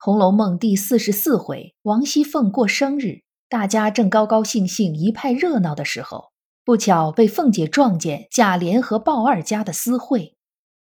[0.00, 6.30] 红楼梦》第四十四回，王熙凤过生日，大家正高高兴兴、一派热闹的时候，
[6.64, 10.36] 不巧被凤姐撞见贾琏和鲍二家的私会。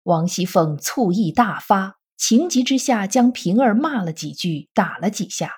[0.06, 5.52] 王熙凤醋意大发，情急之下将平儿骂了几句，打了几下。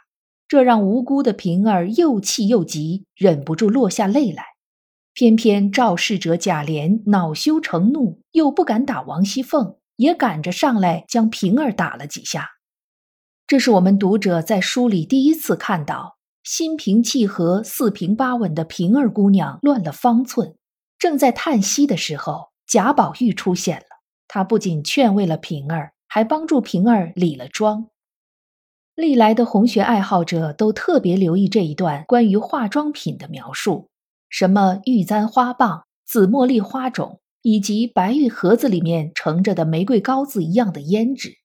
[0.50, 4.44] 这让无辜的平儿又气又急，忍不住落下泪来。
[5.14, 12.50] 偏偏肇事者贾琏恼羞成怒，又不敢打王熙凤，也赶着上来将平儿打了几下。
[13.48, 20.58] 这是我们读者在书里第一次看到心平气和、四平八稳的平儿姑娘乱了方寸。
[21.00, 23.86] 正在叹息的时候，贾宝玉出现了。
[24.28, 27.88] 他不仅劝慰了平儿，还帮助平儿理了妆。
[28.96, 33.88] 历来的红学爱好者都特别留意这一段关于化妆品的描述，
[34.28, 41.38] 什么玉簪花棒、紫茉莉花种，以及白玉盒子里面盛着的玫瑰膏子一样的胭脂。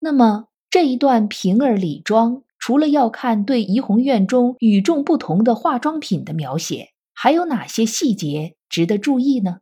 [0.00, 9.60] 那么这一段平儿理妆，除了要看对怡红院中与众不同的化妆品的描写，还有哪些细节值得注意呢？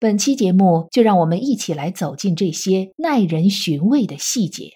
[0.00, 4.72] 本期节目就让我们一起来走进这些耐人寻味的细节。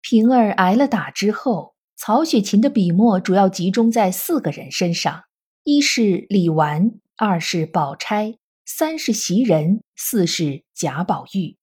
[0.00, 5.24] 平儿挨了打之后，曹雪芹的笔墨主要集中在四个人身上：
[5.64, 8.36] 一是李纨，二是宝钗，
[8.74, 11.58] 三是袭人，四是贾宝玉。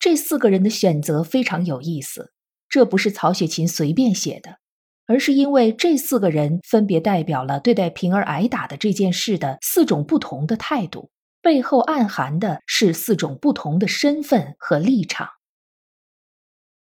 [0.00, 2.32] 这四个人的选择非常有意思，
[2.68, 4.58] 这不是曹雪芹随便写的，
[5.06, 15.28] 而是因为这四个人分别代表了对待平儿挨打的这件事的四种不同的态度，背后暗含的是四种不同的身份和立场。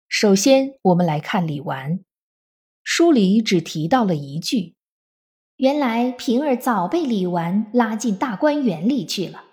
[0.08, 2.00] 首先，我们来看李纨。
[2.84, 4.74] 书里只提到了一句
[5.60, 9.44] ：“原来平儿早被李纨拉进大观园里去了。”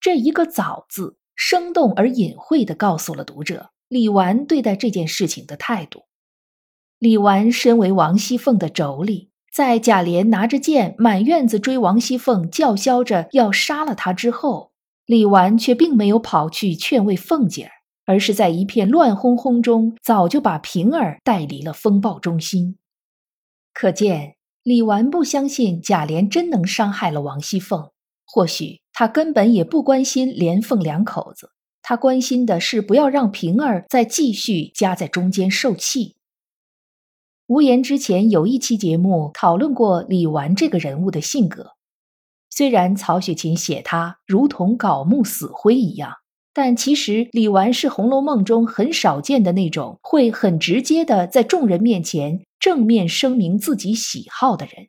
[0.00, 6.04] 这一个“早”字，生动而隐晦的告诉了读者李纨对待这件事情的态度。
[6.98, 14.72] 李纨身为王熙凤的妯娌，在贾琏拿着剑满院子追王熙凤，叫嚣着要杀了她之后，
[15.04, 17.72] 李纨却并没有跑去劝慰凤姐儿。
[18.06, 22.76] 而是在一片乱哄哄中，早就把平儿带离了风暴中心。
[23.80, 27.90] 可见李纨不相信贾琏真能伤害了王熙凤，
[28.26, 36.16] 或许他根本也不关心连凤两口子，他关心的是不要让平儿再继续夹在中间受气。
[37.46, 41.70] 无言之前有一期节目讨论过李纨这个人物的性格，
[42.50, 46.19] 虽然曹雪芹写他如同槁木死灰一样。
[46.52, 54.88] 但其实李纨是《红楼梦》中很少见的那种会很直接的在众人面前正面声明自己喜好的人。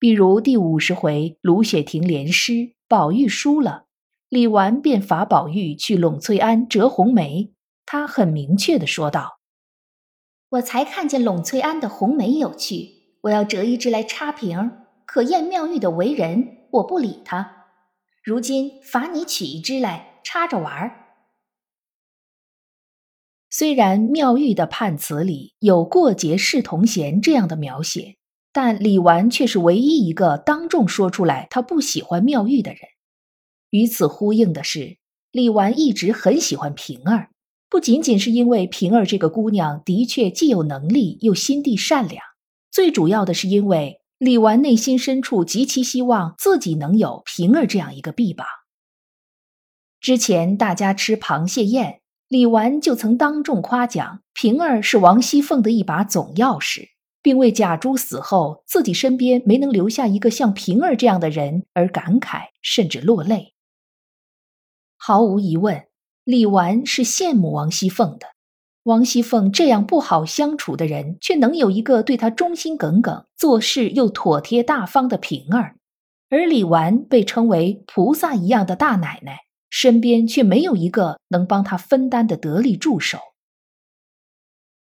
[0.00, 3.84] 比如第五十回，卢雪亭联诗，宝玉输了，
[4.28, 7.52] 李纨便罚宝玉去栊翠庵折红梅。
[7.86, 9.38] 他很明确的说道
[10.50, 14.72] ：“我才看见栊翠庵的红梅有趣，我要折一只来插瓶，
[15.06, 17.66] 可验妙玉的为人，我不理他。
[18.24, 21.06] 如今罚你取一只来。”插着玩儿。
[23.48, 28.16] 虽然妙玉的判词里有“过节是同弦”这样的描写，
[28.52, 32.80] 但李纨却是唯一一个当众说出来他不喜欢妙玉的人。
[33.70, 34.98] 与此呼应的是，
[35.32, 37.30] 李纨一直很喜欢平儿，
[37.68, 42.22] 不仅仅是因为平儿这个姑娘的确既有能力又心地善良，
[42.70, 48.46] 最主要的是因为李纨内心深处极其希望自己能有平儿这样一个臂膀。
[50.00, 56.88] 之前大家吃螃蟹宴，李纨就曾当众夸奖平儿是王熙凤的一把总钥匙，
[57.20, 63.52] 并为贾珠死后自己身边没能留下一个像平儿这样的人而感慨，甚至落泪。
[64.96, 65.84] 毫无疑问，
[66.24, 68.28] 李纨是羡慕王熙凤的。
[68.84, 75.76] 王熙凤这样不好相处的人，却能有一个对她忠心耿耿、做事又妥帖大方的平儿，
[76.30, 79.40] 而李纨被称为菩萨一样的大奶奶。
[79.70, 83.18] 身边却没有一个能帮他分担的得力助手。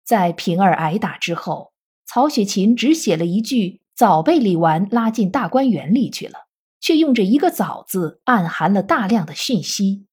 [0.05, 1.73] 在平儿挨打之后，
[2.05, 6.41] 曹雪芹只写了一句“早被李纨拉进大观园里去了”，
[6.81, 10.05] 却用这一个“早”字暗含了大量的讯息，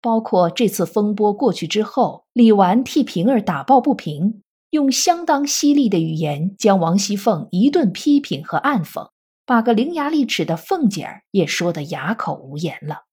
[0.00, 9.10] 包括这次风波过去之后，李纨替平儿打抱不平，用相当犀利的语言将王熙凤一顿批评和暗讽，
[9.44, 13.06] 把个伶牙俐齿的凤姐儿也说得哑口无言了。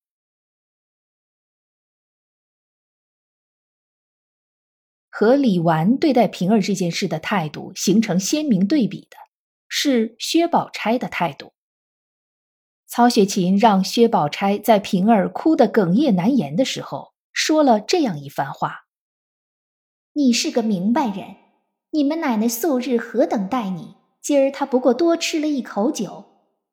[5.20, 9.18] 和李纨对待平儿这件事的态度形成鲜明对比的，
[9.68, 11.54] 是薛宝钗的态度。
[12.86, 18.82] 曹雪芹让薛宝钗在平儿哭得哽咽难言的时候，说了这样一番话
[20.14, 21.38] ：“你是个明白人，
[21.90, 26.26] 你们奶奶素日何等待你，今儿她不过多吃了一口酒，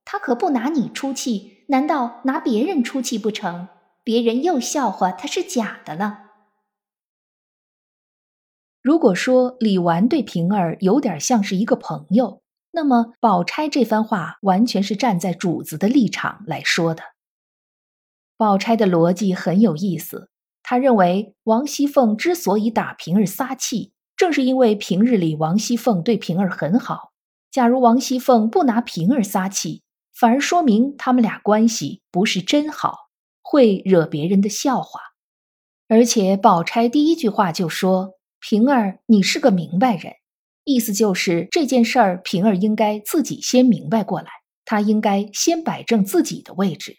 [0.04, 3.68] 她可不拿你出气，难道拿别人出气不成？
[4.04, 6.20] 别人又笑话她是假的了。”
[8.84, 17.02] 如果说李纨对平儿有点像是一个朋友，那么宝钗这番话完全是站在主子的立场来说的。
[18.36, 20.28] 宝钗的逻辑很有意思，
[20.62, 27.12] 她认为王熙凤之所以打平儿撒气，正是因为平日里王熙凤对平儿很好。
[27.50, 29.82] 假如王熙凤不拿平儿撒气，
[30.14, 33.08] 反而说明他们俩关系不是真好，
[33.40, 35.00] 会惹别人的笑话。
[35.88, 38.13] 而且宝钗第一句话就说。
[38.46, 40.16] 平儿，你是个明白人，
[40.64, 44.28] 意思就是这件事儿，平儿应该自己先明白过来，
[44.66, 46.98] 她应该先摆正自己的位置。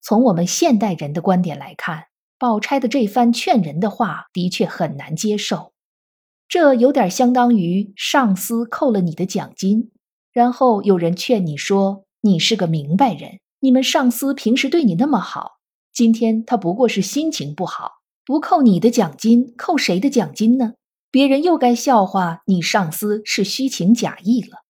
[0.00, 2.04] 从我们现代人的观点来看，
[2.38, 5.72] 宝钗的这番劝人的话的确很难接受，
[6.46, 9.90] 这有点相当于上司扣了你的奖金，
[10.30, 15.58] 然后有人劝你说你是个明白人，你们上司平时对你那么好，
[15.92, 17.95] 今天他不过是心情不好。
[18.26, 20.74] 不扣你的奖金，扣谁的奖金呢？
[21.12, 24.64] 别人又该笑话你上司是虚情假意了。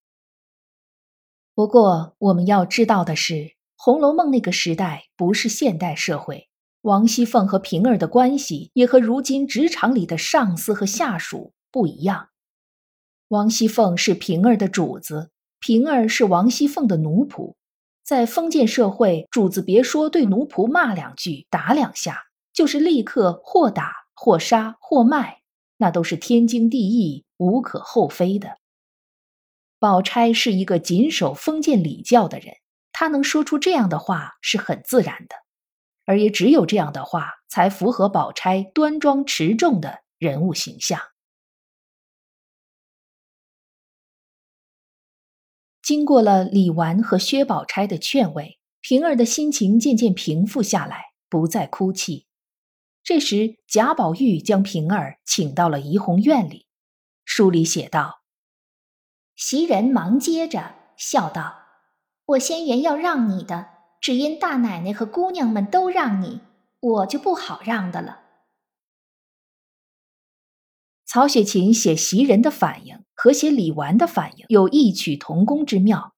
[1.54, 3.32] 不过我们要知道的是，
[3.78, 6.50] 《红楼梦》那个时代不是现代社会，
[6.82, 12.28] 王熙凤和平儿的关系也和如今职场里的上司和下属不一样。
[13.28, 15.30] 王熙凤是平儿的主子，
[15.60, 17.54] 平儿是王熙凤的奴仆。
[18.04, 22.25] 在封建社会，主子别说对奴仆骂两句、打两下。
[22.56, 25.42] 就是立刻或打或杀或卖，
[25.76, 28.56] 那都是天经地义、无可厚非的。
[29.78, 32.54] 宝钗是一个谨守封建礼教的人，
[32.92, 35.36] 她能说出这样的话是很自然的，
[36.06, 40.98] 而也只有这样的话才符合宝钗端庄持重的人物形象。
[45.82, 52.25] 经过了李纨和薛宝钗的劝慰，平儿的心情渐渐平复下来，不再哭泣。
[53.06, 56.66] 这时，贾宝玉将平儿请到了怡红院里。
[57.24, 58.22] 书里写道
[59.36, 61.56] ：“袭人忙接着笑道
[62.34, 63.68] ：‘我先原要让你的，
[64.00, 66.40] 只因大奶奶和姑娘们都让你，
[66.80, 68.22] 我就不好让的了。’”
[71.06, 76.16] 曹雪芹写袭人的反应和写李纨的反应有异曲同工之妙。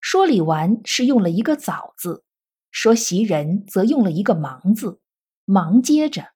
[0.00, 2.24] 说李纨是用了一个“早”字，
[2.70, 5.00] 说袭人则用了一个“忙”字。
[5.44, 6.28] 忙接着，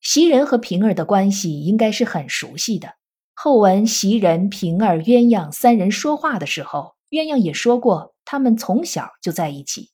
[0.00, 2.94] 袭人和平儿的关系应该是很熟悉的。
[3.34, 9.90] 后文袭人、平儿鸳鸯三人说话的时候，鸳鸯也说过他们从小就在一起。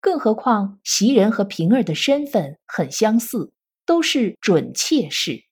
[0.00, 3.52] 更何况袭人和平儿的身份很相似，
[3.86, 5.44] 都是准妾室。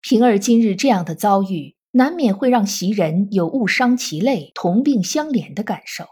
[0.00, 6.04] 平儿今日这样的遭遇，难免会让袭人有误伤其类、同病相怜的感受。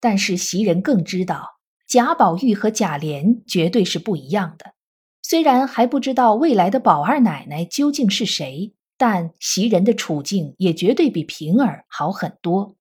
[0.00, 1.61] 但是袭人更知道。
[1.92, 4.72] 贾宝玉和贾琏绝对是不一样的，
[5.20, 12.76] 虽然还不知道未来的宝二奶奶究竟是谁，但袭人的处境也绝对比平儿好很多。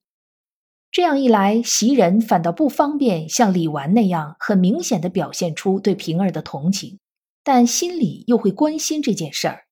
[0.90, 6.98] 这样一来，袭人反倒不方便像李纨那样很明显的表现出对平儿的同情，
[7.44, 9.66] 但心里又会关心这件事儿。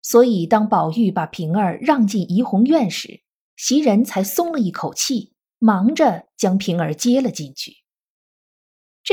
[0.00, 3.20] 所以，当宝玉把平儿让进怡红院时，
[3.54, 7.81] 袭人才松了一口气，忙着将平儿接了进去。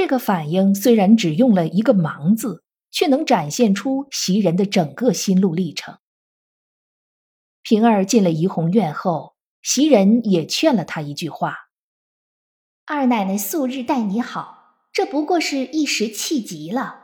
[0.01, 5.97] 这个反应虽然只用了一个“忙”字，却能展现出袭人的整个心路历程。
[7.63, 11.67] 平儿进了怡红院后，袭人也劝了她一句话
[12.87, 17.01] ：“二奶奶素日待你好，这不过是一时气急了。”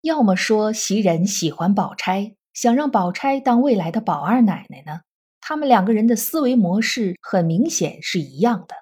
[0.00, 5.02] 要么说袭人喜欢宝钗，想让宝钗当未来的宝二奶奶呢？
[5.42, 8.74] 他们两个人的思维模式很明显是一样的。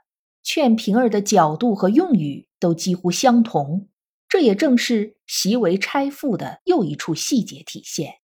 [0.51, 3.87] 劝平儿的角度和用语都几乎相同，
[4.31, 8.15] 这也正是袭为差妇的又一处细节体现。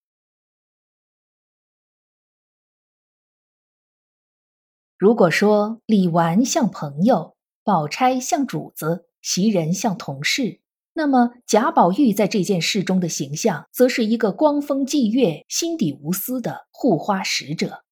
[4.96, 10.62] 如果说李纨像朋友，宝钗像主子，袭人像同事，
[10.94, 17.84] 那么贾宝玉在这件事中的形象，则是一个光风霁月、心底无私的护花使者。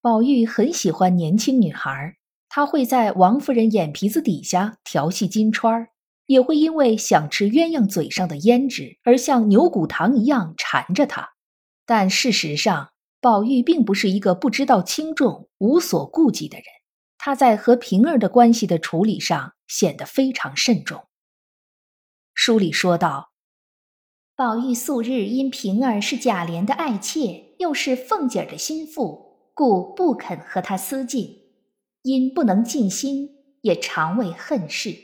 [0.00, 2.16] 宝玉很喜欢年轻女孩，
[2.54, 5.88] 他会在王夫人眼皮子底下调戏金钏儿，
[6.26, 11.30] 也会因为想吃鸳鸯嘴上的胭脂而像牛骨糖一样缠着她。
[11.86, 12.90] 但事实上，
[13.22, 16.66] 宝玉并不是一个不知道轻重、无所顾忌的人。
[17.16, 21.06] 他在和平儿的关系的处理上显得非常慎重。
[22.34, 23.30] 书里说道
[24.36, 31.41] ：“宝玉素日因平儿是贾琏的爱妾，又是凤姐儿的心腹，故不肯和他私近，
[32.02, 33.30] 因不能尽心，
[33.62, 34.96] 也常为恨事。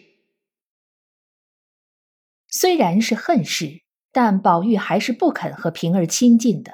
[2.49, 6.73] 虽然是恨事，但宝玉还是不肯和平儿亲近的，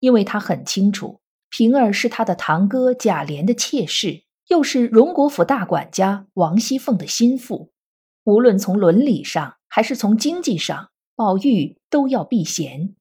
[0.00, 7.72] 因为他很清楚平儿是他的堂哥贾琏的妾室。”又是荣国府大管家王熙凤的心腹，
[8.22, 12.94] 无论从伦理上还是从经济上，宝玉都要避嫌。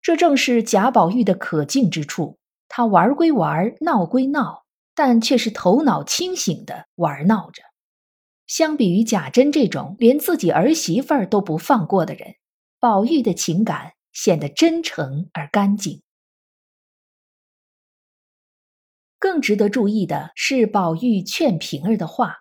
[0.00, 2.38] 这正是贾宝玉的可敬之处。
[2.68, 4.59] 他玩归玩，闹归闹，
[4.94, 7.62] 但却是头脑清醒的玩闹着。
[8.46, 12.34] 相比于贾珍这种连自己儿媳妇儿都不放过的人，
[12.80, 16.02] 宝玉的情感显得真诚而干净。
[19.18, 22.38] 更值得注意的是，宝玉劝平儿的话，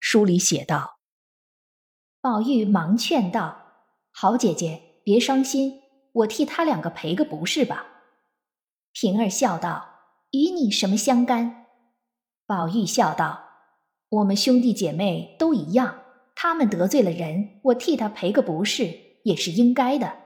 [0.00, 0.98] 书里写道
[2.22, 5.80] ：“宝玉忙劝道：‘好姐姐，别伤心，
[6.12, 7.86] 我替他两个赔个不是吧。’
[8.94, 9.88] 平儿笑道
[10.30, 11.61] ：‘与你什么相干？’
[12.52, 13.44] 宝玉笑道
[14.20, 16.02] ：‘我们兄弟姐妹都一样，
[16.34, 18.92] 他们得罪了人，我替他赔个不是，
[19.22, 20.18] 也是应该的。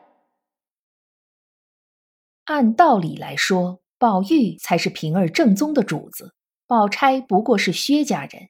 [2.47, 6.35] 按道理来说。’”宝玉才是平儿正宗的主子，
[6.66, 8.49] 宝钗不过是薛家人。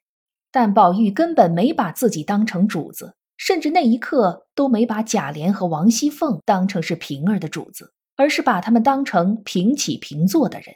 [0.50, 10.74] 但宝玉根本没把自己当成主子，甚至那一刻都没把贾琏和王熙凤当成是平儿的主子，而是把他们当成平起平坐的人。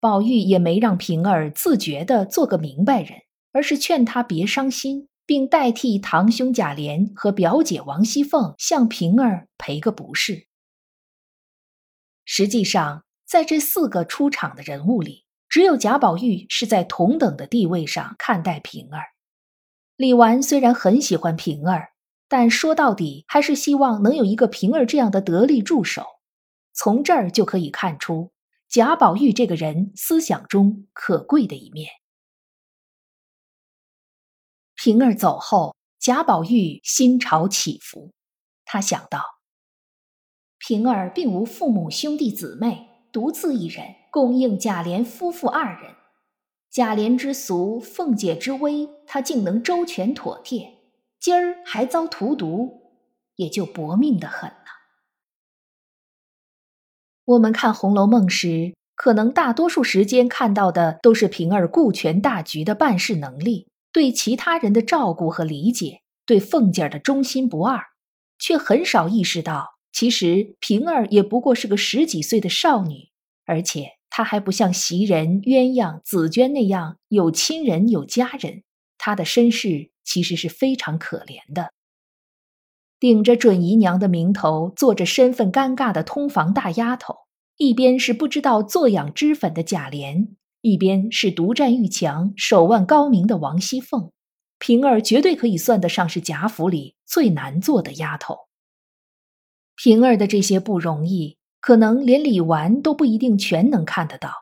[0.00, 3.20] 宝玉也没让平儿自觉地做个明白人，
[3.52, 10.46] 而是劝他别伤心，并代替堂兄贾琏和表姐王熙凤向平儿赔个不是。
[12.24, 13.02] 实际上。
[13.28, 19.02] 在这四个出场的人物里，只有贾宝玉是在同等的地位上看待平儿。
[19.96, 21.88] 李纨虽然很喜欢平儿，
[22.28, 26.06] 但说到底还是希望能有一个平儿这样的得力助手。
[26.72, 28.30] 从这儿就可以看出
[28.68, 31.88] 贾宝玉这个人思想中可贵的一面。
[34.74, 38.12] 平儿走后，贾宝玉心潮起伏，
[38.64, 39.22] 他想到，
[40.58, 42.90] 平儿并无父母兄弟姊妹。
[43.12, 45.94] 独自一人供应贾琏夫妇二人，
[46.70, 50.82] 贾琏之俗，凤姐之威，他竟能周全妥帖。
[51.18, 52.92] 今儿还遭荼毒，
[53.36, 54.52] 也就薄命的很。
[57.26, 67.80] 我们看《红楼梦》时，可能大多数时间看到的都是平儿顾全大局的办事能力，对其他人的照顾和理解，对凤姐儿的忠心不二，
[68.38, 69.74] 却很少意识到。
[69.92, 73.08] 其实平儿也不过是个十几岁的少女，
[73.44, 78.62] 而且她还不像袭人、鸳鸯、紫娟那样有亲人有家人，
[78.98, 81.72] 她的身世其实是非常可怜的。
[82.98, 87.14] 顶着准姨娘的名头，做着身份尴尬的通房大丫头，
[87.56, 94.12] 一边是不知道做养脂粉的贾琏，一边是独占欲强、手腕高明的王熙凤，
[94.58, 98.46] 平儿绝对可以算得上是贾府里最难做的丫头。
[99.74, 104.32] 平儿的这些不容易，可能连李纨都不一定全能看得到，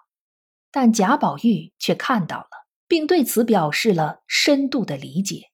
[0.70, 2.49] 但贾宝玉却看到了，
[2.87, 5.50] 并对此表示了深度的理解。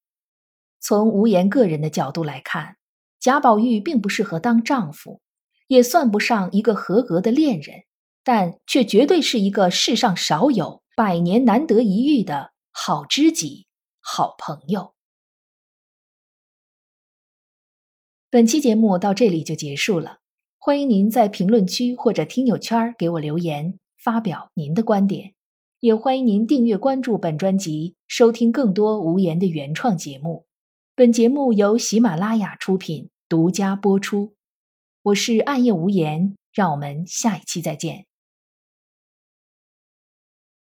[0.78, 2.76] 从无言个人的角度来看，
[3.20, 5.20] 贾宝玉并不适合当丈夫，
[5.68, 7.84] 也算不上一个合格的恋人，
[8.24, 13.66] 但却绝对是一个世上少有、百年难得一遇的好知己、
[14.00, 14.94] 好朋友。
[18.30, 20.18] 本期节目到这里就结束了，
[20.58, 25.34] 欢迎您在评论区或者听友圈给我留言，发表您的观点，
[25.80, 30.46] 也欢迎您订阅关注本专辑，收听更多无言的原创节目。
[31.00, 34.34] 本节目由喜马拉雅出品，独家播出。
[35.00, 38.04] 我是暗夜无言，让我们下一期再见。